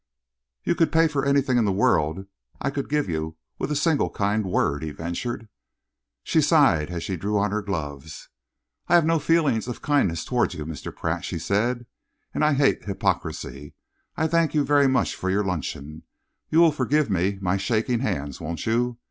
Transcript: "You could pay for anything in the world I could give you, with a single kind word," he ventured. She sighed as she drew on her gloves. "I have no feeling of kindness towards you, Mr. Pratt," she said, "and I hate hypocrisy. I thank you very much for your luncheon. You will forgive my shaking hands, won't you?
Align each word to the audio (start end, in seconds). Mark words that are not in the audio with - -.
"You 0.63 0.73
could 0.73 0.91
pay 0.91 1.07
for 1.07 1.23
anything 1.25 1.59
in 1.59 1.65
the 1.65 1.71
world 1.71 2.25
I 2.59 2.71
could 2.71 2.89
give 2.89 3.07
you, 3.07 3.37
with 3.59 3.71
a 3.71 3.75
single 3.75 4.09
kind 4.09 4.43
word," 4.47 4.81
he 4.81 4.89
ventured. 4.89 5.47
She 6.23 6.41
sighed 6.41 6.89
as 6.89 7.03
she 7.03 7.15
drew 7.15 7.37
on 7.37 7.51
her 7.51 7.61
gloves. 7.61 8.27
"I 8.87 8.95
have 8.95 9.05
no 9.05 9.19
feeling 9.19 9.57
of 9.57 9.83
kindness 9.83 10.25
towards 10.25 10.55
you, 10.55 10.65
Mr. 10.65 10.91
Pratt," 10.95 11.23
she 11.23 11.37
said, 11.37 11.85
"and 12.33 12.43
I 12.43 12.53
hate 12.55 12.85
hypocrisy. 12.85 13.75
I 14.17 14.25
thank 14.27 14.55
you 14.55 14.63
very 14.63 14.87
much 14.87 15.13
for 15.13 15.29
your 15.29 15.43
luncheon. 15.43 16.01
You 16.49 16.61
will 16.61 16.71
forgive 16.71 17.11
my 17.11 17.57
shaking 17.57 17.99
hands, 17.99 18.41
won't 18.41 18.65
you? 18.65 18.97